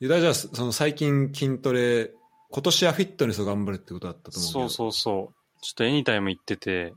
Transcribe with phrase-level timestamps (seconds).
[0.00, 2.10] ユダじゃあ、その最近筋トレ、
[2.50, 4.50] 今年はフィットネスを頑張るってことだったと思う。
[4.50, 5.60] そうそうそう。
[5.60, 6.94] ちょっとエニタイム行ってて、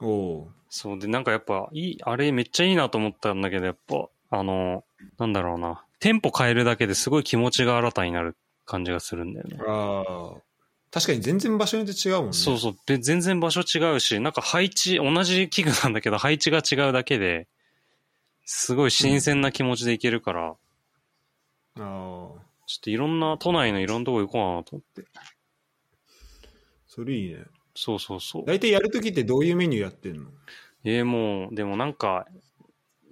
[0.00, 0.06] う。
[0.06, 4.84] おうそうで、なんかやっぱ、いい、あれめっちゃいいなと思ったんだけど、やっぱ、あの、
[5.18, 5.82] なんだろうな。
[5.98, 8.36] テンポ変えるだけですごい気持ちが新たになる
[8.66, 9.56] 感じがするんだよね。
[9.66, 10.42] ああ。
[10.90, 12.32] 確かに全然場所によって違うもんね。
[12.34, 12.76] そうそう。
[12.84, 17.48] で、全然場所違うし、なんか配置、同じ器具なんだけど配置が違うだけで、
[18.44, 20.54] すごい新鮮な気持ちでいけるから、
[21.78, 21.82] ああ。
[22.66, 25.08] ちょっといろんな、都内のいろんなとこ行こうかなと思って。
[26.86, 27.44] それいいね。
[27.74, 28.44] そうそうそう。
[28.46, 30.24] 大体やるときってどういうメニューやってんの？
[30.84, 32.26] ええもう、でもなんか、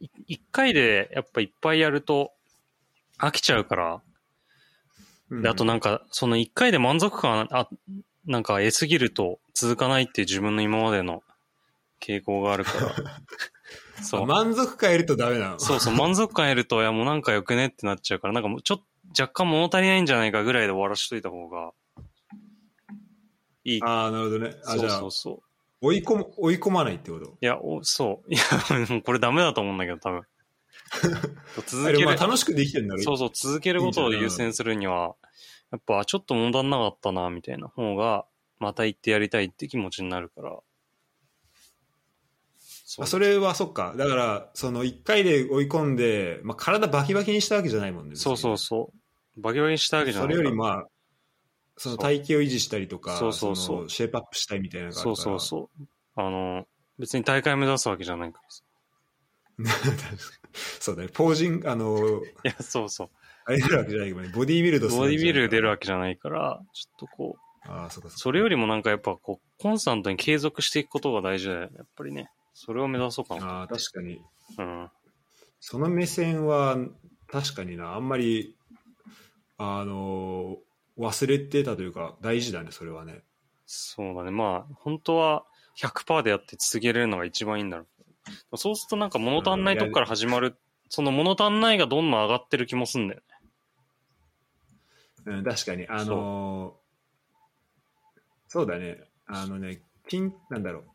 [0.00, 2.32] い一回でやっぱいっぱいやると
[3.18, 4.02] 飽きちゃうから、
[5.30, 7.68] であとなんか、その一回で満足感、あ、
[8.26, 11.22] なんか得すぎると続かないっていう自分の今までの
[12.00, 12.94] 傾向があるから。
[14.02, 14.22] そう。
[14.22, 18.84] あ満足感得るとダメなのそうそう、満足感得ると、いやもうなんかよくねってなっちゃうから、なんかもうちょっと
[19.22, 21.72] 若干物足りないんじゃないかぐらいで終わらしといた方が
[23.64, 23.82] いい。
[23.82, 24.54] ああ、なるほどね。
[24.66, 25.42] あ、じゃあそうそう、そう。
[25.82, 27.36] 追い込む、追い込まないってこと？
[27.40, 28.32] いや、おそう。
[28.32, 28.42] いや、
[29.02, 30.22] これダメだと思うんだけど、多分。
[31.66, 33.02] 続けるまあ楽しくできてんだろ？
[33.02, 35.14] そうそう、続けることを優先するには、
[35.70, 38.26] やっぱちょっと問題なかったな、みたいな方が、
[38.58, 40.58] また行ってやりたいって気持ちになるから。
[42.92, 43.94] そあそれはそっか。
[43.96, 48.16] だから、その一回で追い込んで、まあ、体バキバキにしたわけじゃないもんね。
[48.16, 48.92] そうそうそ
[49.36, 49.40] う。
[49.40, 50.42] バキバキにしたわけじゃそないから。
[50.42, 50.86] れよりまあ、
[51.76, 55.00] その体型を維持したりとか、そうそうそうのシェイプアップしたいみたいなのが。
[55.00, 55.86] そうそうそう。
[56.16, 56.66] あの、
[56.98, 60.18] 別に大会目指すわけじゃないからさ。
[60.80, 61.08] そうだね。
[61.10, 61.96] ポージング、あの、
[62.44, 63.10] いや、そうそう。
[63.44, 64.32] あれ出るわけじゃないけどね。
[64.34, 67.70] ボディービルドするボディビル出るわわけじゃないから、ちょっとこう、け。
[67.70, 68.18] ああ、そうかそうか。
[68.18, 72.30] それよりもなんかやっぱこう、コンスタントに継続していくことが大事だよね、やっぱりね。
[72.62, 73.46] それを目指そうかな。
[73.46, 74.20] ああ、確かに。
[74.58, 74.90] うん。
[75.60, 76.76] その目線は、
[77.26, 78.54] 確かにな、あんまり、
[79.56, 80.58] あの、
[80.98, 83.22] 忘れてたというか、大事だね、それはね。
[83.64, 84.30] そうだね。
[84.30, 85.46] まあ、本当は
[85.78, 87.86] 100%でやって続けれるのが一番いいんだろ
[88.52, 88.58] う。
[88.58, 90.58] そうするとなんか物足んないとこから始まる、
[90.90, 93.20] その物足んないがどんどん上がってる気もすんだよ
[95.24, 95.32] ね。
[95.38, 95.88] うん、確かに。
[95.88, 96.76] あの
[98.48, 98.98] そうだね。
[99.26, 100.89] あのね、金、なんだろう。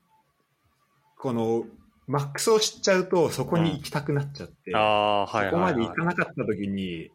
[1.25, 1.65] この、
[2.05, 6.05] マックスを知っちゃうと、そこに行きたくなっちゃって、ああ、はいそこまで行か。
[6.05, 7.09] なかった時に、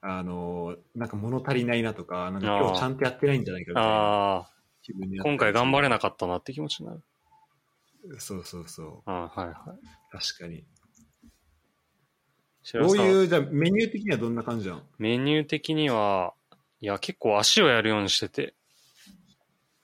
[0.00, 4.50] あのなんか物足りないなとか、なんか今日ちゃんとやってないんじゃないかみたいなああ、
[4.82, 7.02] 気分になったり今回頑張れなかったなって気持ちになる。
[8.18, 9.08] そうそうそう。
[9.08, 9.56] ああはいはい。
[10.10, 10.64] 確かに。
[12.72, 14.82] どういう、じゃあメニュー的にはどんな感じなの？
[14.98, 16.34] メニュー的には、
[16.80, 18.54] いや、結構足をやるようにしてて、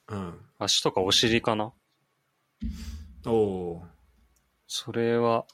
[0.09, 0.41] うん。
[0.59, 1.73] 足とかお尻かな
[3.27, 3.83] おお
[4.67, 5.47] それは、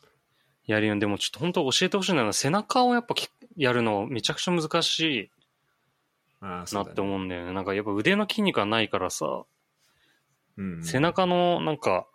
[0.67, 5.31] やるよでもちょっと本当教えてほしいのは、背中をやっぱきやるのめちゃくちゃ難しい
[6.41, 7.01] なって。
[7.01, 7.53] 思うんだよね。
[7.53, 9.45] なんかやっぱ腕の筋肉がないからさ、
[10.57, 10.85] うん。
[10.85, 12.07] 背中のなんか、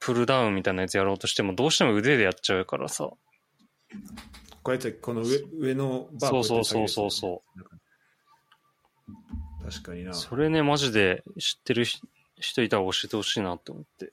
[0.00, 3.10] プルダウンみたいなやつやろうとしても、どうしても腕でやっちゃうからさ。
[4.64, 7.64] こうやってこの上上のバーそうそうそうそうそう
[9.62, 10.14] 確かにな。
[10.14, 12.06] それね、マジで知ってる人
[12.40, 14.12] 人いたら教えてほしいなって思って。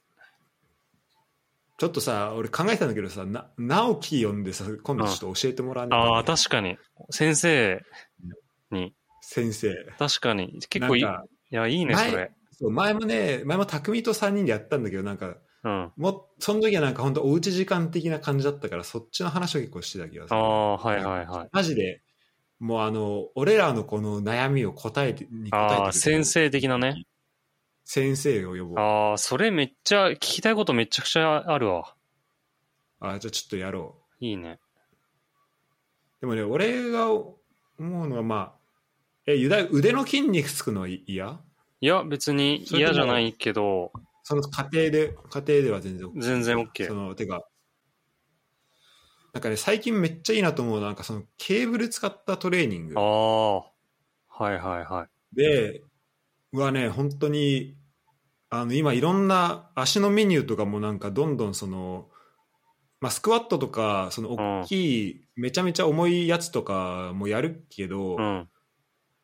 [1.82, 6.78] ちょっとさ、俺考えたんだけどさ、な直樹呼んでさ、今度ちょっと教えてもらわないああ、確かに。
[7.10, 7.82] 先生
[8.70, 9.74] に、先生。
[9.98, 10.60] 確かに。
[10.68, 11.02] 結構いい。
[11.02, 11.06] い
[11.50, 12.30] や、いいね、前それ。
[12.52, 15.92] そう前もね、前も匠と3人でやったんだけど、なんか、うん。
[15.96, 20.38] もう、その時はなんか本当おうち時間的な感じだったから、そっちの話を結構してた気がする。
[20.38, 21.48] ああ、はいはいはい。
[21.50, 22.00] マジで、
[22.60, 27.06] もうあの、俺らのこの悩みを答えて、に答えてああ、先生的なね。
[27.84, 28.78] 先生を呼ぼう。
[28.78, 31.94] ああ、それめっちゃ、聞きたいことめちゃくちゃあるわ。
[33.00, 34.24] あじゃあちょっとやろう。
[34.24, 34.60] いいね。
[36.20, 37.32] でもね、俺が思
[37.78, 38.62] うのは、まあ、
[39.26, 41.40] え、ゆだ腕の筋肉つくのは嫌
[41.80, 43.92] いや、別に嫌じゃないけど、
[44.22, 46.20] その家庭で、家庭では全然 OK。
[46.20, 47.44] 全然 OK その、てか、
[49.32, 53.56] なんかね、最近めっちゃいいなと思うなんかそのケーブル使ったトレーニングああ、
[54.44, 55.36] はいはいはい。
[55.36, 55.82] で、
[56.52, 57.76] はね、本当に、
[58.54, 62.10] あの、今いろんな足のメニューとかもなんかどんどんその、
[63.00, 68.48] まあ、スクワットとか、その大きい、めちゃめちゃ重いやつとかもやるけど、うん。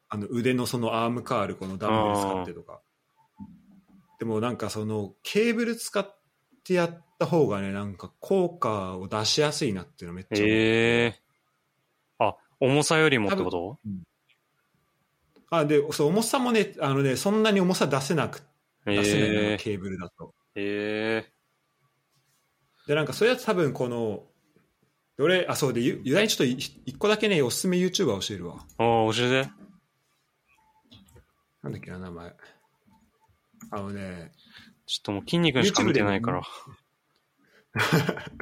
[0.08, 2.80] あの腕のそのアームカール、このダンベル使ってとか。
[4.18, 6.18] でもなんかそのケーブル使っ
[6.64, 10.46] てやった方がね、なんか効果を出しやすいなっていうのめっちゃ思う。
[10.48, 11.20] ええ
[12.18, 13.78] あ、重さよりもってこと？
[15.50, 18.42] あで、そう、重さもね、あのね、そんなに重さ出せなく、
[18.96, 20.34] 出せないのええケーブルだと。
[20.54, 21.32] ええ
[22.86, 24.24] で、なんかそういうやつ多分この、
[25.16, 28.56] で俺、あ、そうで、ゆユダにちょっとい一個だけね、おすすめ YouTuber 教えるわ。
[28.56, 28.64] ああ、
[29.12, 29.50] 教えて。
[31.62, 32.36] なんだっけな、名前。
[33.70, 34.32] あのね、
[34.86, 36.42] ちょっともう筋肉しか見てないから。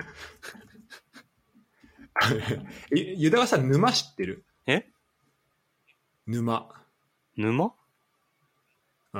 [2.90, 4.44] ゆユダはさ、沼知ってる？
[4.66, 4.86] え？
[6.26, 6.68] 沼。
[7.36, 7.72] 沼？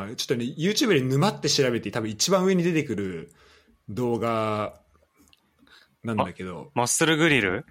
[0.03, 3.33] あちょっとね、YouTube で沼って調べて、多分一番上に出てくる
[3.89, 4.81] 動画
[6.05, 7.65] なんだけど、マッスルグリル？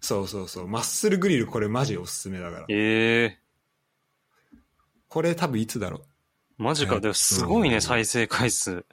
[0.00, 2.64] そうそうそう、マッスルグリルこれマジおすすめだから。
[2.68, 3.38] ええ
[5.08, 5.98] これ多分いつだろ
[6.58, 6.62] う？
[6.62, 6.94] マジか。
[6.94, 8.84] はいでもすごいね、うん再生回数。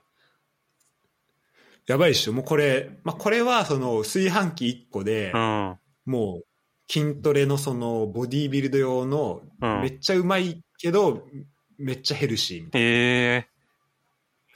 [1.87, 2.33] やばいっしょ。
[2.33, 5.77] もうこれ、まあ、これはその炊飯器1個でう、ん。
[6.05, 6.45] もう
[6.91, 11.27] 筋トレのそのボディービルド用のうんめっちゃうまいけど、
[11.79, 12.87] めっちゃヘルシーみたいな。
[12.87, 12.91] え
[13.47, 13.59] え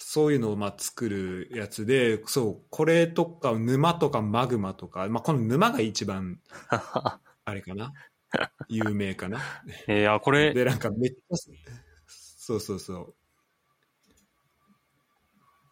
[0.05, 6.39] そういうのをまあ作るやつで、そう、これとか沼とかマグマとか、まあ、この沼が一番、
[7.45, 7.93] あれかな。
[8.67, 9.39] 有名かな。
[9.87, 11.35] えー、あ、これ、で、なんかめっちゃ、
[12.07, 13.15] そうそうそう。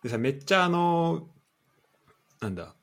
[0.03, 1.29] でさ、めっちゃあの、
[2.39, 2.75] なんだ、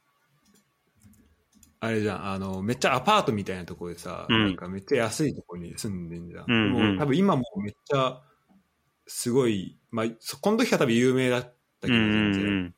[1.80, 4.44] あれじゃん、あの、めっちゃアパートみたいなところでさ、うん。
[4.46, 6.44] なんかめっちゃ安いところに住んでんじゃん。
[6.48, 6.72] うんうん。
[6.72, 8.20] もう多分今もめっちゃ、
[9.08, 11.42] すごい、まあ、そこの時は多分有名だっ
[11.80, 12.74] たけど、うん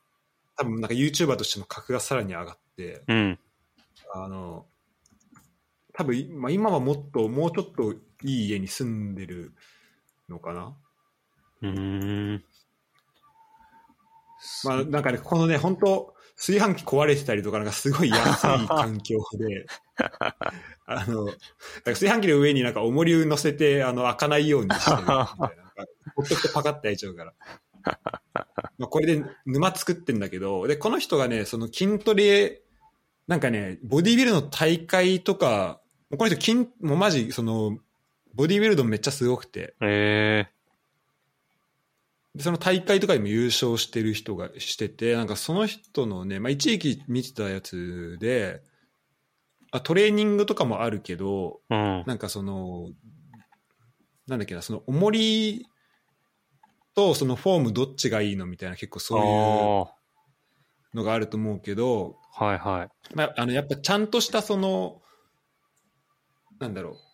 [0.57, 3.17] 多分なんか YouTuber としての格がさらに上がって、うん。
[3.17, 3.39] うん。
[4.13, 4.67] あの、
[5.95, 7.95] 多分、まあ、今はもっと、もうちょっと
[8.25, 9.55] いい家に住んでる
[10.29, 10.77] のかな
[11.63, 12.45] うーん。
[14.65, 19.67] まあ、なんかね、このね、本当炊飯器壊れてたりとか、なんかすごい安い環境で、
[20.87, 21.29] あの、
[21.85, 25.27] 炊飯器の上になんか重りを乗せて、あの、開かないようにしてるみたいな。
[26.17, 27.35] ほっとくとパカッて開いちゃうから。
[28.79, 32.63] まあ、これで沼作ってんだけど、で、この人がね、その筋トレ、
[33.27, 35.83] なんかね、ボディビルの大会とか、
[36.17, 37.79] この人筋、もうマジ、その、
[38.35, 40.60] ボディビルドめっちゃすごくて、えで
[42.39, 48.63] その大会とかにも優勝してる人がしてて、なんかその人のね、まあ、一時期見てたやつで、
[49.73, 52.05] あトレーニングとかもあるけど、えうん。
[52.07, 52.91] なんかその、
[54.27, 55.67] なんだっけな、その重り
[56.95, 59.95] とそのフォームどっちがいいのみたいな結構そういうあ
[60.95, 62.89] のがあると思うけど、あ、はいはい。
[63.15, 65.03] まあ、あのやっぱちゃんとしたその、
[66.59, 67.10] なんだろう、まあ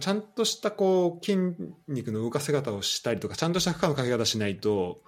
[0.00, 1.38] ちゃんとしたこう筋
[1.88, 5.00] 肉の動かせ方をしたりとか、ちゃんとした負荷のかけ方しないと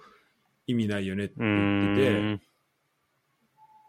[0.67, 2.45] 意味ないよねって言ってて、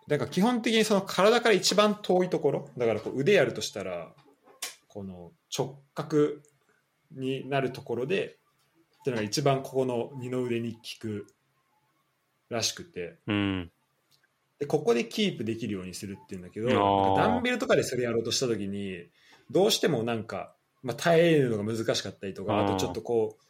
[0.09, 4.13] だから基本的にその体から一番遠いところ、だからこう腕やるとしたら、
[4.89, 6.33] この直角
[7.13, 8.37] になるところで、
[9.01, 11.27] っていうのが一番ここの二の腕に効く
[12.51, 13.19] らしくて、
[14.59, 16.69] でここでキープできるようにするっていうんだけど
[17.17, 19.09] ダンベルとかでそれやろうとした時に
[19.51, 23.45] どうしてもなんか、まあ、耐えるのが難しかったりとかあとちょっとこう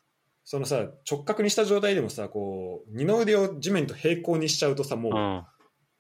[0.45, 5.45] そのさ直角にした状態でもさこう二の腕を地面と平行にしちゃうとさもう、うん。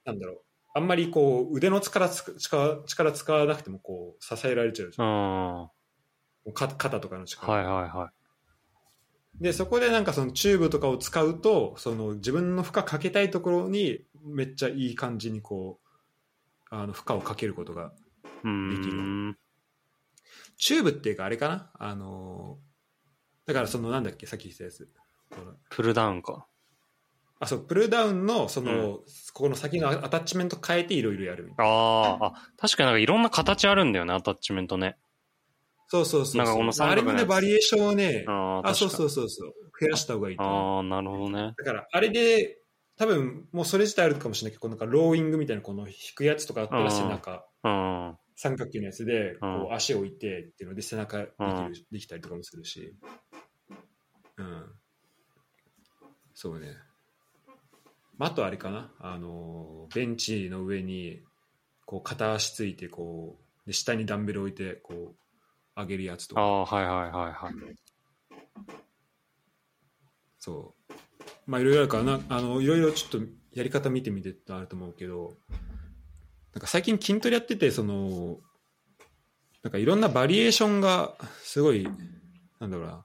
[0.04, 0.40] なんだろう。
[0.74, 5.70] あんまりこう腕の力つく力力使わなくてもこう支えられちゃうじゃん。
[6.54, 8.10] 肩とかの力、はいはいは
[9.40, 15.78] でそこでなんかそのチューブとかを使うとその自分の負荷かけたいところにめっちゃいい感じにこ
[16.70, 17.92] うあの負荷をかけることが
[18.24, 19.36] できん。
[20.56, 21.70] チューブっていうかあれかな？
[21.74, 22.58] あの
[23.46, 24.88] だからそのなんだっけさっき言ったやつ。
[25.70, 26.46] プルダウンか。
[27.40, 28.96] あそうプルダウンのその、うん。
[28.98, 29.04] こ
[29.34, 34.96] この先のアタッチメント変えていろいろやるああ、あ、確かになんかいろんな形あるんだよね、アタッチメントね。
[35.88, 39.52] そうそうそうなんかこの三あれのねバリエーションをねあそうそうそうそう。
[39.80, 41.54] 増やした方がいいああ、なるほどね。
[41.58, 42.58] だからあれで
[42.96, 48.16] 多分もうそれ自体あるかもしれないけどなんかローイングみたいなこの引くやつとかあったら背中うん。
[48.42, 52.92] 三角形のやつでこう足を置いてっていうので背中できるうんできたりとかもするし。
[54.36, 54.64] うん。
[56.34, 56.74] そうね。
[58.18, 58.90] まああとあれかな？
[58.98, 61.20] あのベンチの上に
[61.86, 66.40] こう片足ついてこうで下にダンベル置いてこう上げるやつとか。
[66.40, 67.76] ああ、はいはいはいはい。
[70.40, 70.92] そう。
[71.46, 72.20] まあいろいろあるからな。
[72.28, 73.20] あのいろいろちょっと
[73.52, 75.36] やり方見てみてってあると思うけど
[76.54, 78.38] なんか最近筋トレやっててその
[79.62, 81.88] なんかいろんなバリエーションがすごい
[82.60, 83.04] なんだろうな。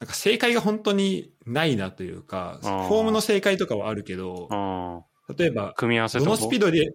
[0.00, 5.36] なんか正解が本当にないなというかフォームの正解とかはあるけどうん。
[5.36, 6.92] 例えば組み合わせどのスピードで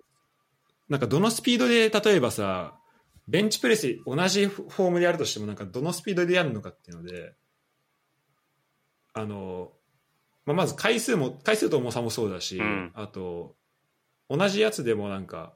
[0.90, 2.76] なんかどのスピードで例えばさ
[3.28, 7.34] ベンチプレス同じフォームでやるとしてもなんかどのスピードでやるのかっていうので
[9.14, 9.72] あの、
[10.46, 12.92] まあ、まず回数も回数と重さもそうだし、うん。
[12.96, 13.56] あと
[14.30, 15.54] 同じやつでもなんか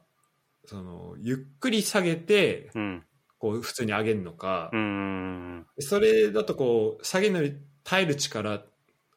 [0.66, 3.04] そのゆっくり下げてうん。
[3.38, 5.66] こう普通に上げるのかう、ん。
[5.78, 8.64] それだとこう下げるのに耐える力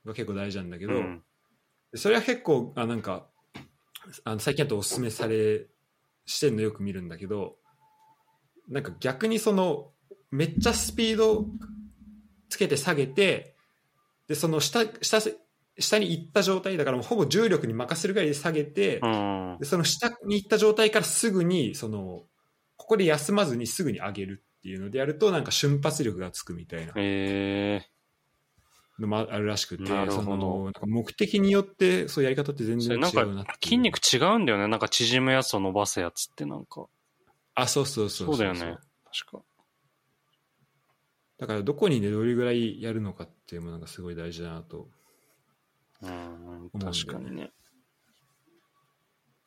[0.05, 1.23] が結構大事なんだけど、うん。
[1.95, 3.27] それは結構あなんか
[4.25, 5.67] あの最近だとおすすめされ
[6.25, 7.55] してるのよく見るんだけど
[8.67, 9.91] なんか逆にその
[10.29, 11.45] めっちゃスピード
[12.49, 13.55] つけて下げて
[14.27, 15.21] でその下下
[15.79, 19.57] 下に行った状態だからもうほぼ重力に任せるぐらいで下げて、うん。
[19.59, 22.23] でその下に行った状態からすぐにその
[22.75, 27.81] ここで休まずにすぐに上げるっていうのでやるとなんか瞬発力がつくみたいなえ
[28.99, 34.67] のもあるらしくてなるほどそのなんか目的によってそういうやり方って全然違うなっていう筋肉違うんだよね。
[34.67, 36.87] なんか縮むやつと伸ばすやつってなんか。
[37.53, 38.77] あそうそうそうそうだよね。
[39.05, 39.43] 確か。
[41.37, 44.89] だからどこにねどれぐらいやるのかっていうのもなんかすごい大事だなと
[46.01, 46.69] うん。
[46.79, 47.51] 確かにね。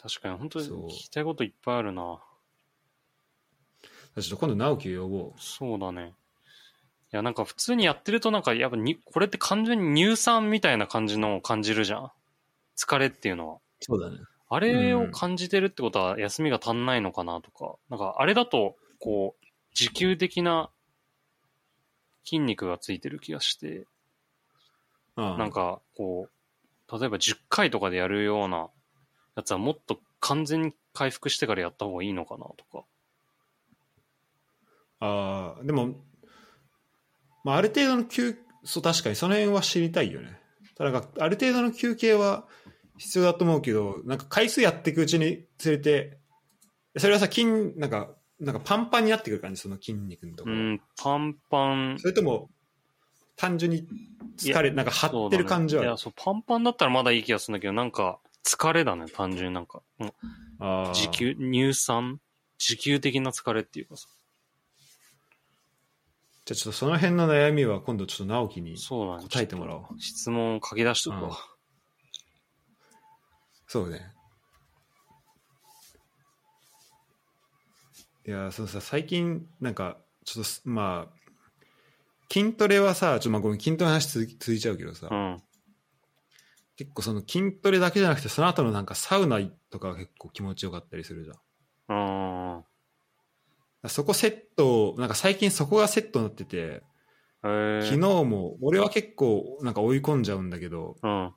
[0.02, 2.20] 確かに、本当に聞きたいこといっぱいあるな。
[4.16, 6.14] ちょっと今度直樹を呼ぼそうだね。
[7.12, 12.12] いや、なんか普通にやってるとなんか、やっぱに、これって完全に乳酸みたいな感じのを感じるじゃん。
[12.76, 13.54] 疲れっていうのは。
[13.56, 14.18] うそうだね
[14.52, 17.76] あれを感じてるってことは休みが足んないのかなとか。
[17.88, 20.70] なんかあれだと、こう、持久的な
[22.24, 23.86] 筋肉がついてる気がして、
[25.14, 26.39] ああなんかこう、
[26.92, 28.68] 例えば10回とかでやるような
[29.36, 32.84] やつはもっと完全に回復してからやった方がいいのかなとか。
[35.02, 35.94] ああでも、
[37.42, 40.38] まあ、ある程度の休そう確かにその辺は知りたいよね
[40.76, 42.44] ただある程度の休憩は
[42.98, 46.18] 必要だと思うけどなんか回数やっていくうちにつれて
[46.98, 47.46] それはさ筋
[47.78, 51.98] なんかなんかパンパンになってくる感じその筋肉のところ、うん、パンパン。
[51.98, 52.50] それとも
[53.36, 53.86] 単純に
[54.40, 59.82] 疲れなんか張ってる感じはねいや、そう、パンパンだったらまだいい気がするんだけど、なんか、疲れだね、単純になんか。
[59.98, 60.12] うん
[60.62, 62.20] あー持久、乳酸
[62.58, 64.08] 持久的な疲れっていうかさ。
[66.44, 68.76] じゃあちょっとその辺の悩みは今度ちょっと直樹に。
[68.76, 71.38] 答えてもらおう質問を書き出しとくわ。
[73.66, 74.00] そうね
[78.26, 81.19] いやそのさ最近なんかちょっとすまあ
[82.32, 85.42] 筋トレはさちょっとまあごめん筋トレの話続き続いちゃうけどさ、うん。
[86.76, 89.38] 結構その筋トレだけじゃなくてその後のなんかサウナ
[89.70, 92.64] とかが結構気持ちよかったりするじゃん
[93.84, 93.90] うん。
[93.90, 96.82] そこセットなんか最近そこがセットになってて。
[97.42, 101.32] 昨日も俺は結構なんか追い込んじゃうんだけどうん。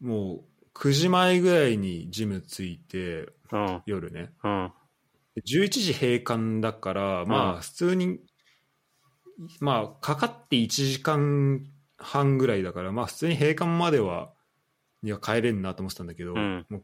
[0.00, 0.44] もう
[0.74, 3.82] 9時前ぐらいにジム着いてうん。
[3.86, 4.72] 夜ねうん。
[5.34, 8.20] で11時閉館だからまうんあ普通に
[9.60, 14.32] まあかかって1時間半ぐらいだからまあ普通に閉館までは
[15.02, 16.82] には帰れんなと思ってたんだけど、うんもう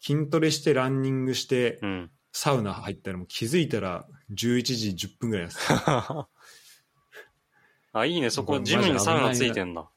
[0.00, 2.10] 筋トレしてランニングしてうん。
[2.30, 5.58] サウナ入ったらもう気づいたら11時10分ぐらいです
[7.92, 8.30] あ、いいね。
[8.30, 9.88] そこ、ジムにサウナついてんだ。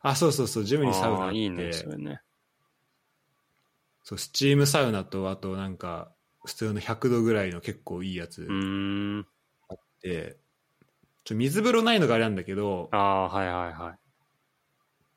[0.00, 2.22] あそうそうそうジムにサウナあっていいね、それね。
[4.02, 6.10] そうスチームサウナとあとなんか
[6.44, 9.26] 普通の100度ぐらいの結構いいやつうーん。
[11.24, 13.98] ちょ水風呂ないのがあれなんだけどああ、はいはいはい。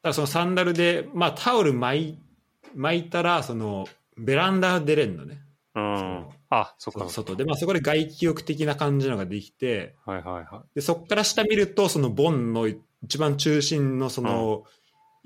[0.03, 2.19] ただそのサンダルで、まあ、タオル巻い
[2.75, 3.87] 巻いたらその
[4.17, 5.39] ベランダ出れんのね
[5.75, 6.27] うん。
[6.49, 7.09] あ、そっか。
[7.09, 12.67] そ外で、まあ、そこで外気浴的な感じのができてはいはいはでそこから下見るとそのボンの
[13.03, 14.63] 一番中心のその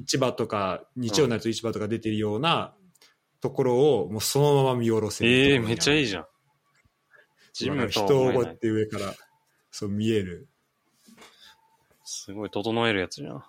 [0.05, 2.73] 市場とか日曜になると市場とか出てるような
[3.41, 5.27] ところをもうそのまま見下ろせい。
[5.27, 6.25] るええめっちゃいいじじゃん。
[7.53, 9.13] ジジム人をこって上から
[9.79, 10.49] そう見える。
[12.03, 13.43] すごい整えるやつじゃん。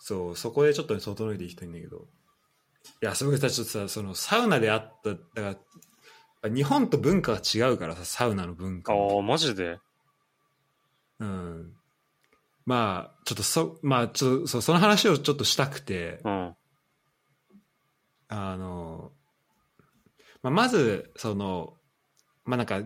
[0.00, 2.08] そうそこでちょっとね整えていきたいんだけど。
[3.00, 5.58] いやすごいさちょっとさそのサウナであっただか
[6.42, 9.78] ら日本と文化が違うからさサウナの文化もああ、マジで？
[11.20, 11.72] うん。
[12.66, 16.18] まあちょっとそまあちょっとそうその話をちょっとしたくて。
[16.24, 16.56] うん。
[18.30, 19.12] あの、
[20.42, 21.74] まあ、まずその
[22.44, 22.80] まあなんか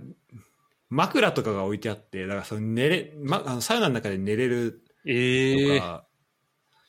[0.92, 6.06] 枕とかが置いてあってだからその寝れ、ま、あのサウナの中で寝れるええとか、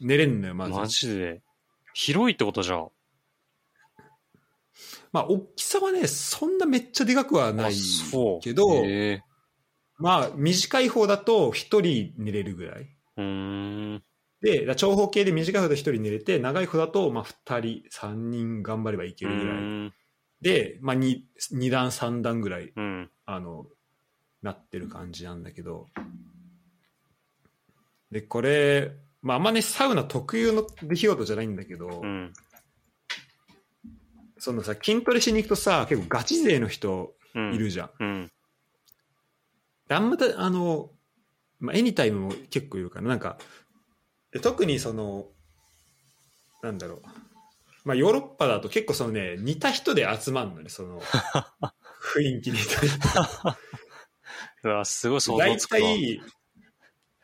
[0.01, 1.41] 寝れんのよまずマジで。
[1.93, 2.89] 広いってことじゃん。
[5.13, 7.73] まあ大きさはねそんなめっちゃでかくはない
[8.41, 9.23] けど、ええ
[9.97, 14.03] まあ短い方だと1人寝れるぐらいうーん。
[14.41, 19.93] で長方形で短い方だと1人寝れて長い方だとまあ2人3人頑張ればいけうるぐらい。
[20.41, 21.21] で、まあ、2,
[21.53, 23.09] 2段3段ぐらいうん。
[23.25, 23.65] あの
[24.43, 25.87] なってる感じなんだけど
[28.13, 28.91] でこれ、
[29.23, 32.33] まあ、あんまねサウナ特有の出来事じゃないんだけど、うん。
[34.37, 37.53] そのさ、筋トレしに行くとさ、結構ガチ勢の人うん。
[37.55, 37.89] いるじゃん。
[37.99, 38.31] うん。
[39.89, 40.91] あんまた、あの、
[41.59, 43.37] まあ、エニタイムも結構いるから、なんか、
[44.31, 45.27] で特にその、
[46.61, 47.01] なんだろう。
[47.85, 51.01] まあ、ヨーロッパだと結構そのね、似た人で集まるのね、その、
[52.13, 53.07] 雰囲気に対して。
[54.63, 55.79] うわ、すごい想像大つくわ。
[55.79, 56.21] 体、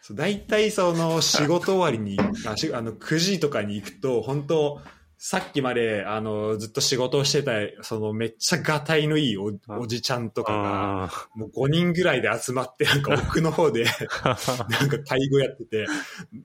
[0.01, 4.81] そう大体その仕事終わりに、あし あの9時とかに行くと、本当
[5.22, 7.51] さっきまであのずっと仕事をしてた、
[7.84, 15.88] そのめっちゃがたいのいいおおじちゃんとかが、あもう5人ぐらいで集まって、なんか 奥の方で、ー なんか介護やってて、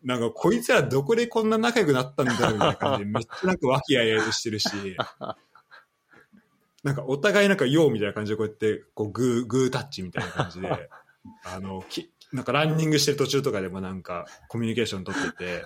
[0.03, 4.69] なんかこいつらどこでこんな仲良くなったんだろうみたいな感じで、めっちゃなんか和気あいあいとしてるし、
[6.85, 10.69] なんかお互いなんかようみたいな感じでこうやって、こうグー、グータッチみたいな感じで、
[11.45, 15.65] あの、きなんかランニングしてる途中とかでもなんかコミュニケーション取ってて、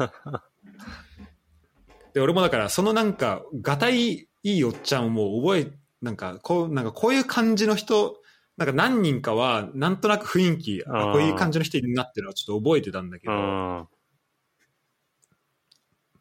[2.14, 8.22] で、俺もだからそのなんか、がたいいいおっちゃんをもう覚え、なんかこう、なんかこういう感じの人、
[8.56, 13.88] なんか何人かは、なんとなく雰囲気、あこういう感じの人になってるのはちょっと覚えてたんだけど、うん。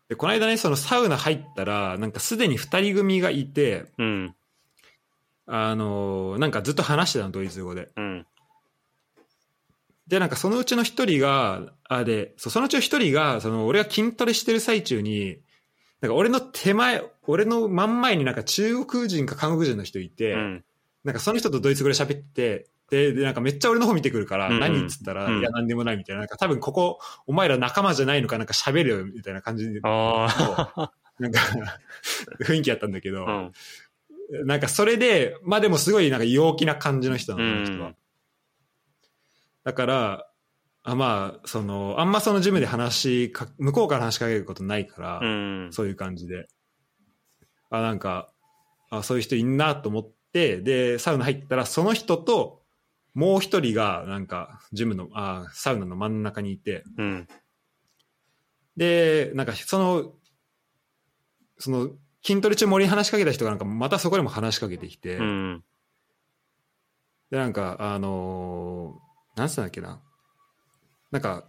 [0.09, 4.35] で、この間ね、そのサウナ入ったら、なんかすでに二人組がいて、うん。
[5.47, 7.89] あのーなんかずっと話してたの、ドイツ語で。
[7.95, 8.25] うん。
[10.07, 15.39] で、なんかそのうちの一人が、あ、で、そうそのうちの一人が、その俺が筋トレしてる最中に、
[16.01, 20.63] なんか俺の手前、俺の真ん前になんか中国人か韓国人の人いて、うん。
[21.03, 26.19] なんかその人とドイツ語で喋ってて、で、でなんかめっちゃ俺の方見てくるから、うんうん何っつったら、うんいや、なんでもないみたいな。
[26.21, 30.91] なんか多分ここ、お前ら仲間じゃないのかなんか喋るよ、みたいな感じで、ああ。
[31.19, 31.39] なんか
[32.41, 33.51] 雰囲気やったんだけど、うん。
[34.45, 37.87] なんかそれで、まあでもすごいなんか陽気な感じの人なの、人は。
[37.89, 37.95] うん
[39.67, 40.31] だから、
[40.83, 45.27] あまあ、その、あんまそのジムで話か、向こうから話しかけることないから、う
[45.67, 45.73] ん。
[45.73, 46.47] そういう感じで。
[47.69, 48.31] あ、なんか、
[48.89, 52.63] あそういう人いんなと思って、で、サウナ入ったら、その人と、
[53.13, 57.27] もう一人が、なんか、ジムの、あサウナの真ん中にいて、うん。
[58.77, 60.13] で、なんか、その、
[61.57, 61.89] その、
[62.27, 65.63] 筋トレ中森に話しかけた人がなんか、またそこでも話しかけてきて、うん。
[67.31, 69.07] で、なんか、あのー
[69.39, 70.01] なんつったんだっけな。
[71.11, 71.45] なんか、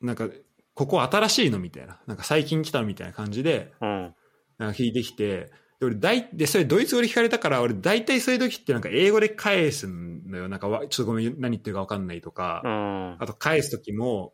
[0.00, 0.28] なんか、
[0.74, 2.00] ここ新しいのみたいな。
[2.06, 4.14] なんか最近来たのみたいな感じで、うん。
[4.58, 10.48] なんか聞いてきて、で、俺大、で、それドイツ語で聞かれたから、俺大体そういう時ってなんか英語で返すのよ。
[10.48, 13.16] なんかわ、ちょっとごめん、何言ってるか分かんないとか、うん。
[13.18, 14.32] あと返す時も、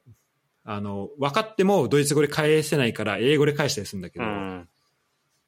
[0.65, 4.52] あの、分かってもドイツ語で返せないから英語で返したりするんだけど、うん。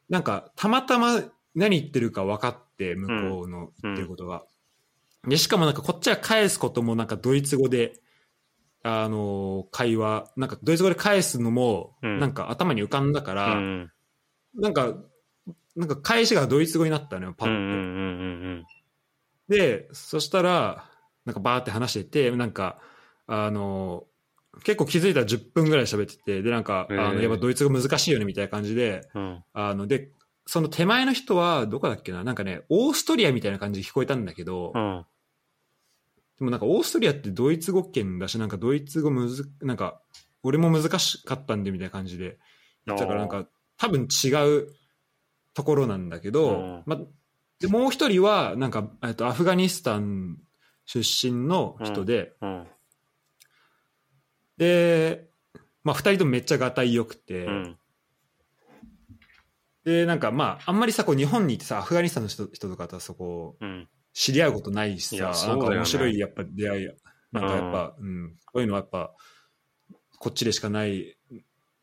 [0.09, 1.23] なんか、たまたま
[1.55, 4.45] 何言ってるか分かって、向こうの言ってることが。
[5.27, 8.01] で、しかもなんかこっちは返すこともなんかドイツ語で、
[8.83, 13.91] あの、会話、なんかドイツ語で返すのも、うんなんか頭に浮かんだかうら、ん。
[14.55, 14.95] なんか、
[15.75, 17.69] なんか返しがドイツ語になったのよ、パッうん。
[17.69, 18.67] う
[19.49, 19.57] て。
[19.57, 19.59] ん。
[19.59, 20.91] で、そしたら、
[21.25, 22.79] なんかバーって話してて、なんか、
[23.27, 24.07] あの、
[24.63, 29.45] 結構気づいたら10分ぐらい喋ってて、で、なんか、あの、やっぱドイツ語難しいよね、みたいな感じで、うん。
[29.53, 30.11] あの、で、
[30.47, 35.07] その手前の人は、どこだっけななんかね、オーストリアみたいな感じで聞こえたんだけど、うん。
[36.39, 40.01] でもなんかオーストリアってドイツ語圏だし、なんかドイツ語むず、なんか、
[40.43, 42.39] 俺も難しかったんでみたいな感じで
[42.87, 43.47] 言ってたから、なんか、
[43.79, 44.69] 多分違う
[45.55, 46.99] ところなんだけど、うんま、
[47.61, 50.39] で、もう一人は、なんか、えっと、アフガニスタン
[50.85, 52.67] 出身の人で、うん。
[54.57, 55.29] で、
[55.83, 57.79] まあ、二人ともめっちゃがたい良くて、うん。
[59.85, 63.89] で、なんかまあ、あんまりさ、こう日本にいてさ、アフガニスタンの人人とかとそこ、うん。
[64.15, 65.49] 知り合うことないしさ、ね。
[65.49, 66.89] なんか面白いやっぱ出会い、
[67.33, 69.13] なんかやっぱ、うん、こういうのはやっぱ、
[70.19, 71.19] こっちでしかない、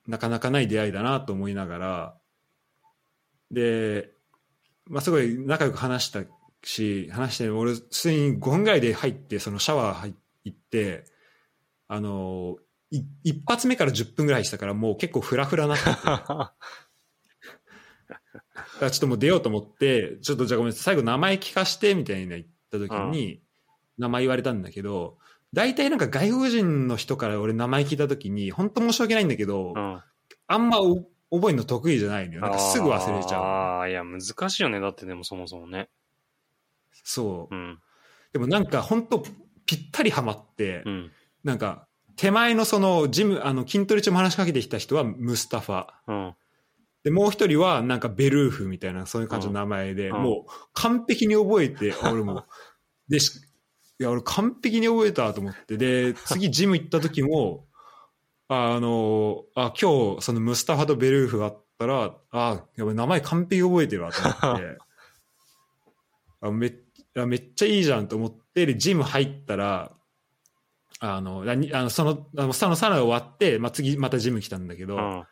[0.07, 2.17] なかなかない出会いだなと思いながら、
[3.51, 4.11] で、
[4.85, 6.23] まあすごい仲良く話した
[6.63, 10.15] し、話して、俺、すでに5分ぐらいで入って、そのシャワー入
[10.49, 11.05] って、
[11.93, 12.55] あの、
[12.89, 23.41] い一発目から10分ぐらいしたから、もう結構フラフラなっちょっともう出ようと思って、ちょっとじゃあごめんなさい、最後名前聞かしてみたいな言った時に、
[23.97, 25.17] 名前言われたんだけど、
[25.51, 30.01] 大体なんか外国人の人から俺名前聞いた時に、本当申し訳ないんだけど、うん。
[30.47, 30.95] あんまお
[31.29, 32.41] 覚えるの得意じゃないのよ。
[32.41, 33.41] なんかすぐ忘れちゃう。
[33.41, 34.79] ああ、いや、難しいよね。
[34.79, 35.89] だってでもそもそもね。
[37.03, 37.57] そうう。
[37.57, 37.79] ん。
[38.31, 39.21] でもなんか本当
[39.65, 41.11] ぴったりハマって、うん。
[41.43, 45.87] なんか手前のそのジム、あの筋トレ中も話しかけてきた人はムスタファ。
[46.07, 46.35] うん。
[47.03, 52.45] で、もう一人はなんかベルーフみたいな、そういう感じの名前で、うんもう完璧に覚えて、俺も。
[53.09, 53.37] で、し
[53.99, 57.65] いや、俺完璧に覚えたと思って、で、次ジム行った時も、
[58.47, 64.77] あの、あ、今日、そのムスタファとベルーフがあっったら、あやばい名前完璧覚えてるわと思って、
[66.41, 66.73] あめ
[67.25, 69.91] めっちゃいいじゃんと思って、でジム入ったら、
[71.03, 75.23] あの、あのその、あの、そのサウナが終わって、まあ、次またジム来たんだけど、うん。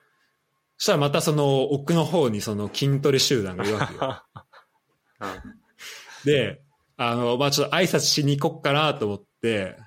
[0.78, 4.24] そしたらまたその奥の方にその筋トレ集団がいるわけよ。
[6.26, 6.62] で、
[6.98, 9.78] あの、まあ、ちょっと挨拶しに行こっかなと思って、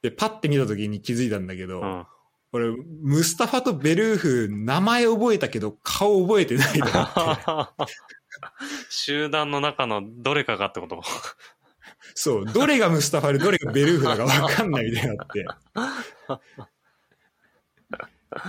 [0.00, 2.06] で、パッて見た時に気づいたんだけど、うん。
[2.52, 2.70] 俺、
[3.02, 6.80] ムスタファとベルーフ、名前覚えたけど、顔覚えてないって。
[8.88, 11.02] 集団の中のどれかがってこと
[12.14, 15.40] そう、どれがムスタファでどれがベルーフだか分かんないみたいになって。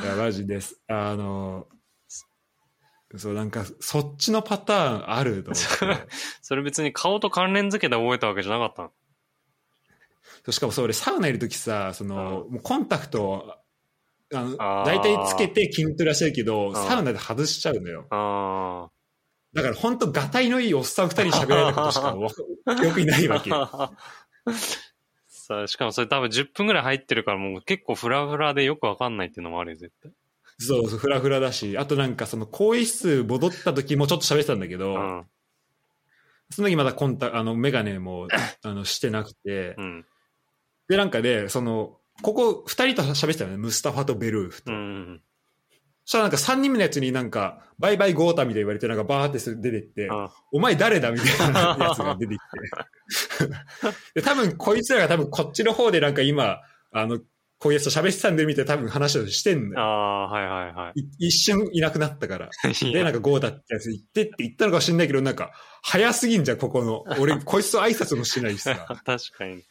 [0.03, 0.79] いや、マジです。
[0.87, 1.67] あの、
[3.15, 6.07] そう、なんか、そっちのパターンあると思って。
[6.41, 8.91] それ別に顔と関連付けで覚えたわけじゃなかったの？
[10.51, 13.57] しかもそれサウナいるときさ、その、もうコンタクト、
[14.33, 18.91] あの、大体つけて筋トレはしてるけど、んサウナで外しちゃうのよ。
[19.57, 23.49] あだから本当、ガタイのいいおっさん二人に喋られたことしかわか記憶にないわけ。
[25.27, 30.11] さあ、しかもそれ多分10分ぐらい入ってるからもう結構フラフラでよくわかんないっていうのもあるよ、絶対。
[30.59, 35.25] そうそう、フラフラだし、あとなんかその、更衣室戻った時もちょっと喋ってたんだけど、うん。
[36.51, 38.27] その時まだコンタ、あの、メガネも、
[38.63, 40.05] あの、してなくて、うん。
[40.87, 44.71] で、なんかで、その、ここ二人と喋ってたよね、ムスタファとベルーフと。
[44.71, 45.21] うん。
[46.07, 53.49] そしたらなんか三人目のやつになんか、バイバイゴータみたいに言われて、なんかバーって出てって、あお前誰だみたいなやつが出てきて。
[54.15, 56.61] で、多分こいつらが多分こっちの方でなんか今、
[56.93, 57.19] あの、
[57.59, 59.81] こういうやつと喋ってたんでみたいな多分話をしてんだよ。
[59.81, 62.49] あー、はいはいはい一瞬いなくなったから。
[62.71, 62.93] い。
[62.93, 67.03] で、なんかゴータってやつ行ってって言ったのかもしんないけど、なんか、早すぎんじゃん、ここの。
[67.19, 68.85] 俺、こいつと挨拶もしないしさ。
[69.05, 69.63] 確かに。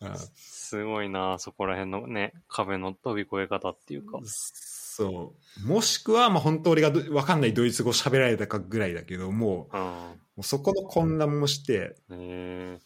[0.00, 0.18] あ
[0.68, 4.18] すごいな、そこら辺のね、壁の飛び越え方っていうか。
[4.24, 5.66] そう。
[5.68, 9.82] もしくは、まあ本当俺がどわかんないドイツ語喋られたかぐらいだけど、もう、うん。
[9.82, 12.78] もうそこの混乱もして、へえ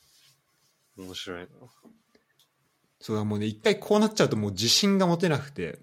[0.99, 1.49] 面白いな。
[3.01, 5.79] そうだもうね、一回こうなっちゃうともう自信が持てなくて、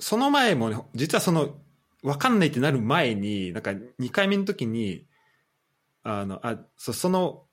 [0.00, 1.54] その前もね、実はその、
[2.02, 5.06] わかんないってなる前に、なんか2回目の時に、
[6.02, 7.44] あの、あ、そその、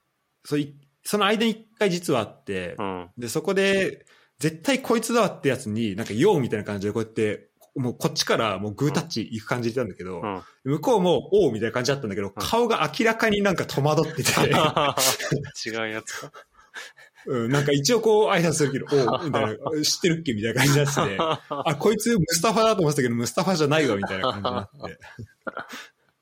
[0.43, 3.09] そいその間に1回実はあって、うん。
[3.17, 4.05] で、そこで、
[4.39, 10.41] 絶対こいつだわってやつに、なんか、ようみたいな感じでこうやって、もうこっちからもうグータッチ行く感じでたんだけど、うん。
[10.63, 14.31] 向こうも、おうみたいな感じだったんだけど、顔が明らかになんか戸惑ってて、
[15.69, 16.31] 違うやつか。
[17.27, 21.17] うん、なんか一応こう挨拶するけど、 おうみたいな、知ってるっけみたいな感じになってて、
[21.49, 24.99] あ、こいつムスタファだと思ってたけど、ムスタファじゃないわ、みたいな感じになって。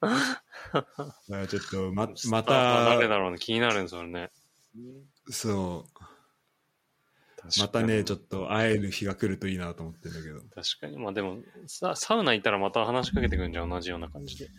[0.02, 0.94] だか
[1.30, 4.30] らちょっと、ま、また、誰だろうね、気になるんですよね。
[5.30, 6.00] そう、
[7.60, 10.40] またね、ちょっと会える日が来るといいなと思ってるんだけど。
[10.54, 10.98] 確かに。
[10.98, 14.50] まあでも、ササウナ行ったらまた話しかけてくるんじゃん、同じような感じで。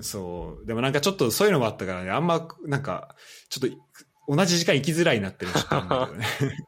[0.00, 0.66] そう。
[0.66, 3.16] でもなんかちょっとそういうのもあったからね、あんま、なんか、
[3.48, 6.26] ちょっと、同じ時間行きづらいなっていうのちょっんだけどね。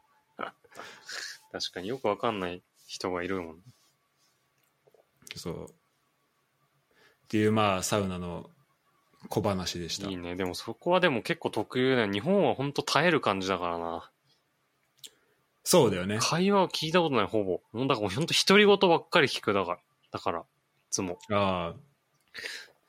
[1.51, 3.63] 確かによくわかんない人がいるもんね。
[5.35, 5.65] そう。
[5.65, 5.67] っ
[7.27, 8.49] ていう、まあ、サウナの
[9.27, 10.07] 小話でした。
[10.07, 10.35] いいね。
[10.35, 12.11] でもそこはでも結構特有だよ。
[12.11, 14.09] 日本は本当耐える感じだからな。
[15.63, 16.19] そうだよね。
[16.21, 17.61] 会話は聞いたことない、ほぼ。
[17.73, 19.79] もうだから本当独り言ばっかり聞くだから。
[20.11, 20.43] だから、い
[20.89, 21.19] つも。
[21.29, 21.79] ああ。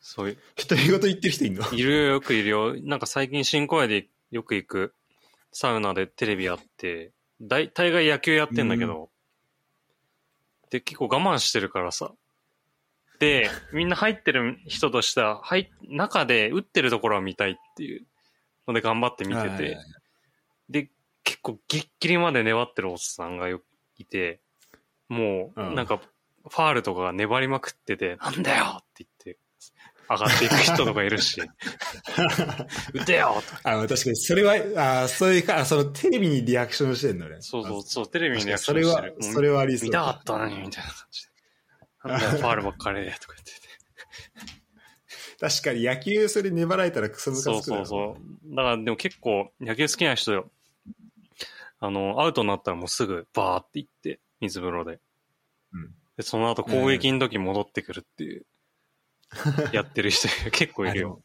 [0.01, 1.71] そういう、独り言言ってる人いんの？
[1.73, 2.75] いるよ、よくいるよ。
[2.83, 4.95] なんか最近新小屋でよく行く
[5.53, 7.13] サウナでテレビあって、
[7.43, 9.11] 大大概野球やってんだけど、
[10.71, 12.13] で、結構我慢してるからさ。
[13.21, 18.07] で、みんな入ってる人としては、はい、中で打ってるところは見たいっていう
[18.67, 19.79] ので頑張って見てて
[20.71, 20.91] で、
[21.25, 23.61] 結構ギッギリまで粘ってるおっさんがよ
[23.99, 24.41] いて、
[25.09, 26.01] もう、うんなんか、
[26.49, 29.39] ファールとかが粘りまくってて、なんだよって言って、
[30.09, 31.43] 上がっていく人とかいるし、
[32.95, 33.43] 打てよ。
[33.65, 37.37] あ確かに、それは、あそういうか、あそのテレビにリアクションしてんのね。
[37.41, 39.89] そうそう、あそう、テレビにリアクシそれはョンしてる。、それはありそう。
[39.89, 41.30] 見たかったのに、みたいな感じで。
[42.05, 43.69] なんだよ、ファールばっかりで、とか言ってて。
[45.41, 48.55] 確かに野球それ粘られたらクソムカつくそうそうそう。
[48.55, 50.51] だからでも結構野球好きな人よ。
[51.79, 55.01] あの、アウトになったらもうすぐバーって行って、水風呂で。
[55.73, 58.45] うんで、その後攻撃の時戻ってくるっていう、
[59.73, 61.23] やってる人 結構いるよ。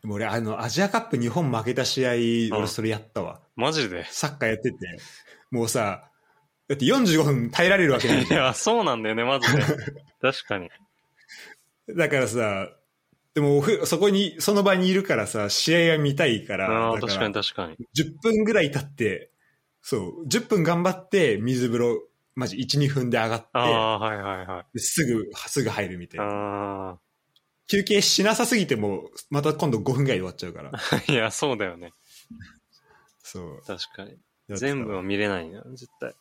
[0.00, 3.40] でも俺、あの、アジアカップ日本負けた試合、うん俺それやったわ。
[3.54, 4.04] マジで？
[4.10, 4.76] サッカーやってて。
[5.52, 6.10] もうさ、
[6.72, 9.62] だって45分耐えられるわけない いや、そうなんだよね、マジで。
[10.22, 10.70] 確かに。
[11.94, 12.70] だからさ、
[13.34, 17.76] でもふそこに、その場にいるからさ、試合が見たいから、ああ、確だかに確かに。
[17.94, 19.30] 10分ぐらい経って、
[19.82, 24.66] そう、10分頑張って水風呂マジ1、2分で上がって、ああ、はいはいはい。
[24.72, 26.26] ですぐ、すぐ入るみたいな。
[26.92, 26.98] あ
[27.68, 30.70] 休憩しなさすぎても、また今度5分ぐらいで終わっちゃうから。
[30.72, 30.78] あ、
[31.12, 31.92] いや、そうだよね。
[33.22, 33.62] そう。
[33.66, 34.16] 確かに。
[34.48, 36.14] 全部は見れないな、絶対。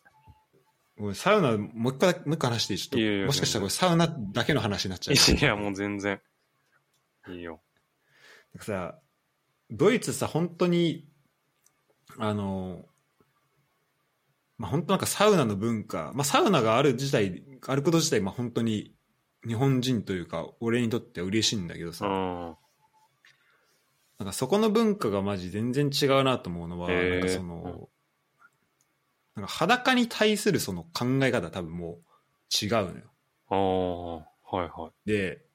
[1.02, 2.80] ごめんサウナ、もう一回、もう一回話していい？
[2.80, 5.36] ちょっといいよいいよもしかしたらこれサウナだけの話になっちゃう。
[5.36, 6.22] いや、もう全然。
[7.30, 7.60] いいよ。
[8.54, 9.00] なんかさ、
[9.72, 11.08] ドイツさ、本当に、
[12.18, 12.86] あの、
[14.60, 18.94] まあ、本当なんかサウナの文化、まあ、サウナがある自体、あること自体、まあ、本当に
[19.48, 22.56] 日本人というか、俺にとっては嬉しいんだけどさ、うん。
[24.20, 27.90] なんかそこの文化がマジ全然違うなと思うのは、へーなんかその、
[29.36, 33.12] なんか裸に対するその考え方多分もう違うのよ。
[33.50, 34.16] ああ、
[34.58, 34.92] はいはい。
[35.06, 35.46] で、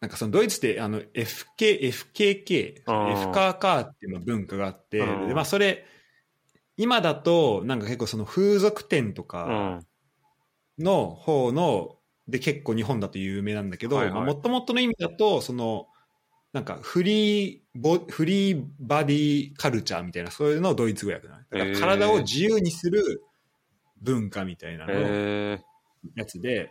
[0.00, 5.86] なんかそのドイツってあの FK、FKK、あー FKK っていうまあ文化があって、うんでまあそれ、
[6.76, 9.86] 今だとなんか結構その風俗店とうかん。
[10.78, 15.88] の方の、で結構日本だと有名なんだけど、もともとの意味だと、その、
[16.54, 21.40] なんかフリーボ、フリーバディカルチャーみたいな、そういうのをドイツ語訳なの。
[21.40, 23.24] だから体を自由にする
[24.00, 25.58] 文化みたいなの。
[26.14, 26.70] やつで、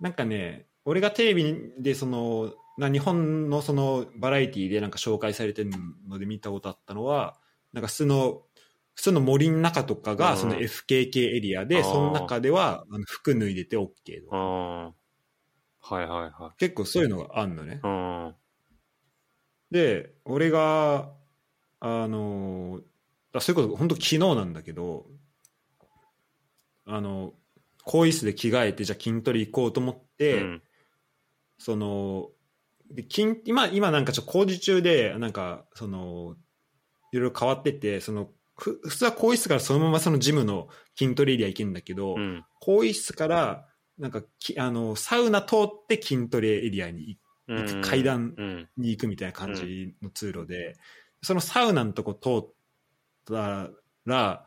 [0.00, 5.70] なんかね、俺がテレビでその、な日本のそのバラエティでなんか紹介されてる
[6.08, 7.36] ので見たことあったのは、
[7.74, 8.42] なんか普通の、
[8.94, 14.36] 普通の森の中とかうんがその FKK エリアで、あーその中ではあの服脱いでて OK とか。
[14.36, 14.92] は
[15.92, 17.74] いはいは結構そういうのがあんのね。
[17.74, 17.86] い。
[17.86, 18.34] うん。
[19.74, 21.10] で、俺が、
[21.80, 22.80] あの、
[23.32, 25.06] あそういうこと、本当昨日なんだけど、
[26.86, 27.34] あの、
[27.82, 30.62] 更衣室で着替えて、じゃあ筋トレ行こうと思って、うん。
[31.58, 32.28] その、
[32.88, 36.36] で筋今、今なんかちょっと工事中で、なんか、その、
[37.10, 42.44] いろいろ変わってて、その、ふ普通は更衣室からそのままそのジムの筋トレエリア行けるんだけど、うん。
[42.60, 43.66] 更衣室から、
[43.98, 47.18] なんかき、あの、サウナ通って筋トレエリアに。
[47.82, 48.68] 階段うん。
[48.76, 50.76] に行くみたいな感じの通路で、
[51.22, 52.52] そのサウナのとこ通っ
[53.26, 53.70] た
[54.06, 54.46] ら、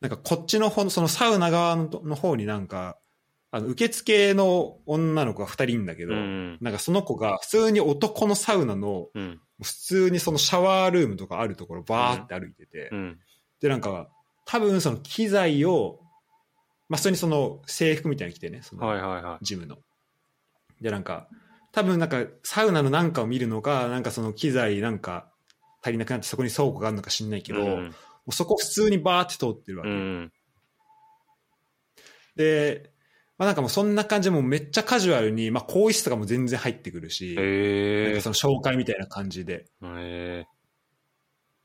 [0.00, 2.98] なんかこっちの方の、そのサウナ側のの方になんか、
[3.50, 6.58] あの、受付の女の子が二人いるんだけど、うん。
[6.60, 9.40] なんかその子が普通に男のサウナの、うん。
[9.62, 13.18] 普通にそのシャワールームとかあるところバーって歩いてて、うん。
[13.60, 14.08] で、なんか、
[14.44, 16.00] 多分その機材を、
[16.88, 19.78] まあ、普通にその制服みたいに着てね、そのはいはいはジムの。
[20.80, 21.28] で、なんか、
[21.74, 25.32] 多分なんか、サウナのなんかを見るのか、なんかその機材なんか
[25.82, 27.42] 足りなくなってそこに倉庫があるのか知んないい。
[27.42, 27.94] けど、もうん。
[28.28, 29.90] うそこ普通にバーって通ってるわけ。
[29.90, 30.32] うん。
[32.36, 32.90] で、
[33.38, 38.20] まあなんかもうそんな感じでもうめっちゃカジュアルに、まあ更衣室とかも全然入ってくるし、なんへえか。
[38.22, 39.66] その紹介みたいな感じで。
[39.82, 40.46] へ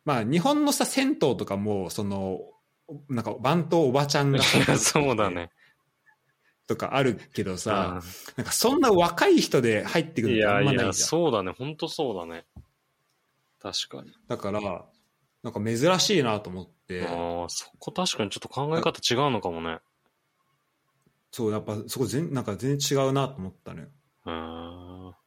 [0.05, 2.39] まあ日本のさ、銭湯とかも、その、
[3.09, 4.37] なんか番頭おばちゃんえ。
[4.37, 4.43] が
[4.75, 5.51] そうだね。
[6.69, 7.99] とかあるけどさ、
[8.38, 10.93] なんかそんな若い人で入ってくるのいや、いじゃん。
[10.93, 11.51] そうだね。
[11.51, 12.45] ほんとそうだね。
[13.60, 14.12] 確かに。
[14.27, 14.86] だから、
[15.41, 19.79] なんか珍しいなと思って、ああ、そこ確かにちょっと考え方違うのかもね。
[21.32, 25.17] そう、やっぱそこ全なんか全然違うなと思ったのよ。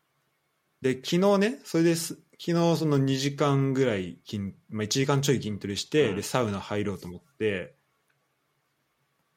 [0.81, 7.74] で、昨日ね、それです、昨日その2時間ぐらい筋、まあ、1時間ちょい筋トレして、うんで、サウナ入ろうと思って、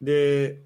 [0.01, 0.61] で、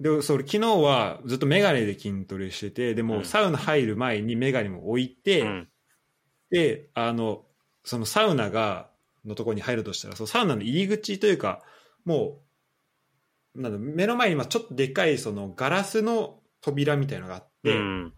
[0.00, 5.68] で、それ昨日はずっとメガネで筋トレしてて、でもうんサウナ入る前にメガネも置いて、うん。
[6.50, 7.44] で、あの、
[7.84, 8.90] そのサウナが、
[9.24, 11.62] のところに入るとしたら、そのサウナの入り口というか、
[12.06, 12.40] も
[13.54, 18.12] う、なんだ目の前にまあちょっとでかいそのガラスの扉みたいなのがあって、うん。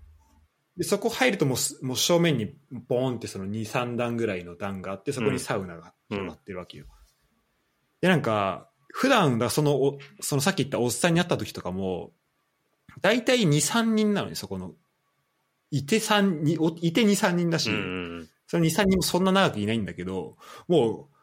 [0.76, 2.54] でそこ入るともうすもう正面に
[2.88, 6.86] ボーンってその2、3段ぐらいの段があって、そこにサウナが広がってるわけよ。
[8.00, 12.12] で、なんか、普段だ、そのお、そのさっき言ったおっさんに会った時とかも、
[13.00, 14.74] 大体2、3人なのに、そこの。
[15.70, 18.28] いて3、において2、3人だし、うん。
[18.46, 20.36] その2、3人もそんな長くいないんだけど、
[20.68, 21.16] もう、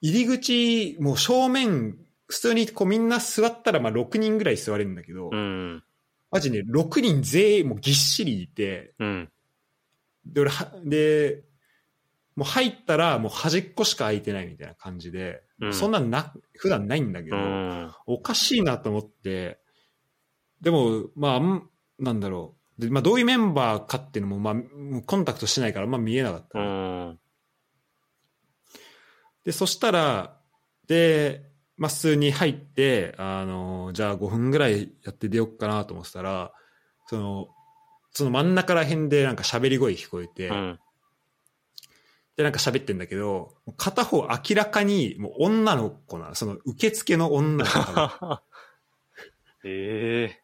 [0.00, 5.82] 入り口、もう正面、普通にこうみんな座ったらまあ6人ぐらい座れるんだけど、うん。
[6.30, 9.30] マジね、6人全員もうぎっしりいて、うん。
[10.24, 11.42] で、俺は、で、
[12.36, 17.92] もう入ったらもう端っこしか空いてないみたいな感じで、うんそんなんな、普段ないんだけど、うん。
[18.06, 19.60] おかしいなと思って、
[20.60, 22.82] でも、まあ、んなんだろう。
[22.82, 27.10] で、まあ、どういうメンバーかっていうのも、まあ、コンタクトしてないから、まあ、見えなかったうの。
[27.10, 27.18] ん。
[29.44, 30.40] で、そしたら、
[30.86, 31.42] で、
[31.76, 36.52] まあ、普通に入って、あの、じゃあ5分ぐらいやって出よっかなと思ってたら、
[37.06, 37.48] その、
[38.12, 40.78] その真ん中ら辺でなんか喋り声聞こえて、うん。
[42.40, 47.70] で、なんか喋ってんだけど、片方明らかにもう女の子なの、その受付の女の
[48.08, 48.42] 子
[49.62, 50.40] え え。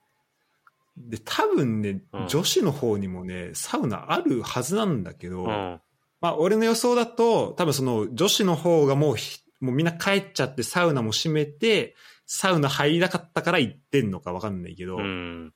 [0.99, 2.29] で、多分ね、うん。
[2.29, 5.81] 女子の方にもね、サウナあるはずなんだけど、うん。
[6.21, 15.55] まあ、俺の予想だと、多分その女子の方がもうひ、もうみんな帰っちゃってサウナも閉めて、サウナ入りたかったから行ってんのかわかんないけど、うん。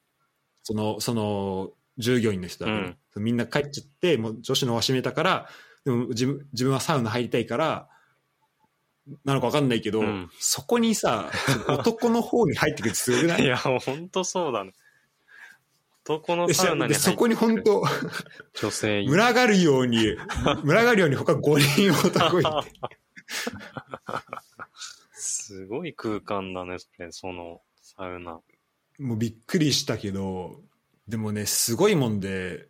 [0.62, 5.48] その、その、従業員の人だけね、みんな帰っちゃって、もう女子の方が閉めたから、
[5.84, 7.88] でも自分、自分はサウナ入りたいから、
[9.24, 11.30] なのかわかんないけど、うんそこにさ、
[11.68, 13.42] 男の方に入ってくるってすごくない？
[13.44, 14.72] いや、ほんとそうだね。
[16.04, 17.82] 男のでサウナに入ってでそこに本当
[18.60, 20.16] 女性群がるように、
[20.64, 22.50] 群がるように他5人男いて。
[25.12, 28.40] すごい空間だね、それ、その、サウナ。
[28.98, 30.60] もうびっくりしたけど、
[31.08, 32.69] でもね、すごいもんで、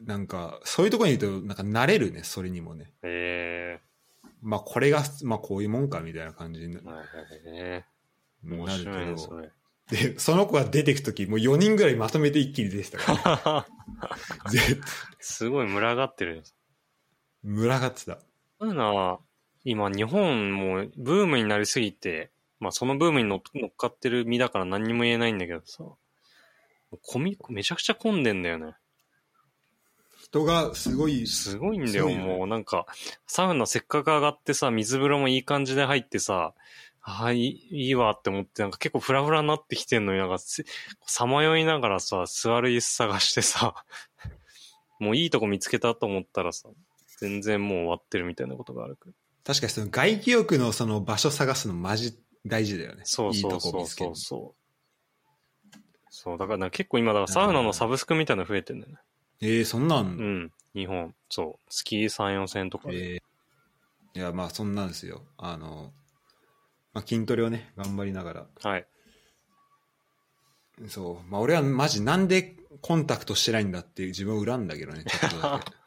[0.00, 2.92] なんか、そういうところにいると、なんか慣れるね、それにもね。
[3.02, 3.80] え
[4.42, 6.80] まあ、これが、まあ、こういうもんか、みたいな感じにな
[7.46, 7.84] ええ
[8.44, 9.16] 面白いね。
[9.16, 9.50] それ。
[9.90, 13.66] で、その子が出てくとき、もう4人ぐらいまとめて一気に出てたか
[14.44, 14.86] ら、絶対、
[15.20, 16.42] すごい群がってる。
[17.44, 18.18] 群がってた。
[18.58, 19.18] サウナ、
[19.64, 23.40] 今、日本もブームになりすぎて、まあ、そのブームに乗っ
[23.76, 25.84] かってる身だから何にも言えないんだけどさ、
[27.02, 28.74] 混み、めちゃくちゃ混んでんだよね。
[30.26, 32.86] 人がすごい、すごいんだよ、もうなんか、
[33.28, 36.52] サウナせっかく上がってさ、水風呂もいい感じで入ってさ、
[37.02, 40.64] ああ、いいいいわって思って、なんか結構フラフラになってきてんのになんかせ、
[41.06, 43.84] さまよいながらさ、座る椅子探してさ、
[44.98, 46.68] もういいとこ見つけたと思ったらさ、
[47.20, 48.98] 全然もう終わってるみたいなことがある。
[49.44, 53.02] 確かにその外気浴のその場所探すのマジ大事だよね。
[53.04, 54.66] そうそうとこそうそうそう。
[56.10, 58.98] そう、だからなんか結構今、だからサウナのサブスクみたいなの増えてんだよね。
[59.40, 60.52] ええそんなん、うん。
[60.74, 61.14] 日本。
[61.30, 61.70] そう。
[61.70, 63.14] 月3、4千とかで。
[63.14, 63.22] えー
[64.16, 65.20] いや、まあ、そんなんですよ。
[65.36, 65.92] あの、
[66.94, 68.46] まあ、筋トレをね、頑張りながら。
[68.62, 68.86] はい。
[70.88, 71.30] そう。
[71.30, 75.70] まあ、俺はマジなんでコンタクトしてないんだっていう自分を恨んだけどね、ちょっとだけ。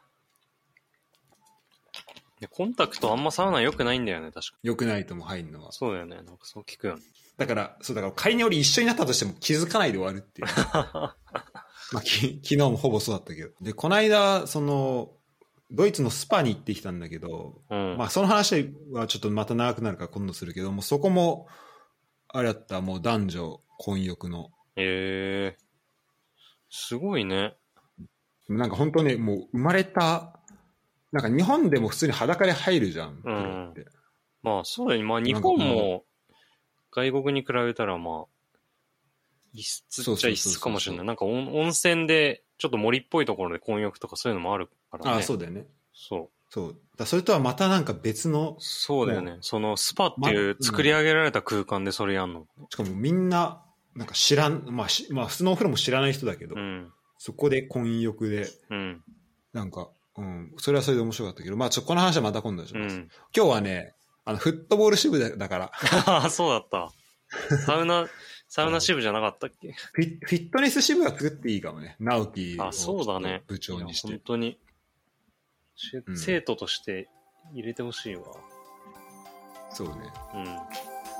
[2.40, 4.58] でコンタクトあんまサウナ良くないんだよね、確か。
[4.62, 5.72] 良くないとも入るのは。
[5.72, 6.14] そうだよね。
[6.14, 7.02] なんかそう聞くよね。
[7.36, 10.48] だから、そう、だから仮に俺一緒になったとしても気づかないで終わるっていう。
[11.92, 13.50] まあ、き 昨日もほぼそうだったけど。
[13.60, 15.12] で、この間、その、
[15.70, 17.96] ドイツのスパに行ってきたんだけど、うん。
[17.96, 21.46] まあ、その話はちょっとまた長くなるから今度するけども、そこも、
[22.28, 24.50] あれだった、もう男女混浴の。
[24.76, 25.70] ええ
[26.70, 27.56] すごいね。
[28.48, 30.40] なんか本当ね、もう生まれた、
[31.12, 33.86] なんか日本でも普通に裸で入るじゃん、プロって。
[34.42, 35.06] まあそうだよね。
[35.06, 36.04] まあ日本も
[36.90, 38.39] 外国に比べたらまあ、
[39.52, 41.06] 異質っちゃ異質かもしれない。
[41.06, 45.10] なんか温温泉でちょっと森っぽいところで混浴とかそういうのもあるからね。
[45.12, 45.66] ああ、そうだよね。
[45.92, 46.28] そう。
[46.50, 46.76] そう。
[46.96, 49.38] だそれとはまたなんか別の、そうだよね。
[49.40, 52.46] そのスパっていまう作り上げられた空間でそれやんの。
[52.68, 53.62] しかもみんな、
[53.94, 56.92] なんか知らん、まあ、しまあ、普通のお風呂も知らない人だけど、うん。
[57.18, 59.02] そこで混浴で、うん。
[59.52, 62.96] なんか、うん、それはそれで面白かったけど、まあ、ちょ、この話はまた今度にします。
[62.96, 63.08] うん。
[63.34, 65.72] 今日はね、あの、フットボール支部だだから、
[66.06, 66.92] ああ、そうだった。
[67.64, 68.08] サウナ、
[68.52, 69.72] サウナ支部じゃなかったっけ？
[69.92, 71.94] フィフィットネス支部が作っていいかもね。
[72.00, 73.44] 直樹をあ、そうだね。
[73.46, 74.08] 部長にして。
[74.08, 74.58] 本当に、
[75.76, 77.08] しうん生徒として
[77.54, 78.24] 入れてほしいわ。
[79.70, 79.94] そうね。
[80.34, 80.58] うん。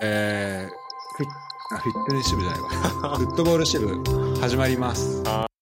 [0.02, 0.68] えー、
[1.16, 1.30] フィッ
[1.76, 2.68] あフィットネス支部じゃないわ。
[3.16, 4.02] フットボール支部
[4.40, 5.22] 始まります。